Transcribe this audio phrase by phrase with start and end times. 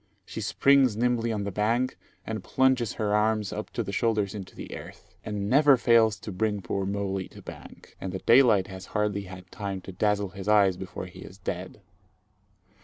[0.25, 1.95] She springs nimbly on the bank,
[2.25, 6.31] and plunges her arms up to the shoulders into the earth, and never fails to
[6.31, 10.47] bring poor molie to bank; and the daylight has hardly had time to dazzle his
[10.47, 11.81] eyes before he is dead.